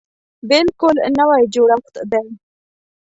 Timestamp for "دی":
2.11-2.27